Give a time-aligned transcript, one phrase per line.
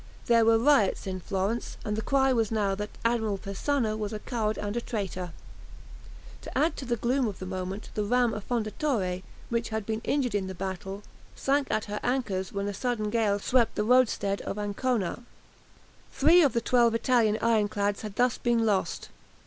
[0.25, 4.17] There were riots in Florence, and the cry was now that Admiral Persano was a
[4.17, 5.31] coward and a traitor.
[6.41, 10.33] To add to the gloom of the moment the ram "Affondatore," which had been injured
[10.33, 11.03] in the battle,
[11.35, 15.21] sank at her anchors when a sudden gale swept the roadstead of Ancona.
[16.11, 19.09] Three of the twelve Italian ironclads had thus been lost.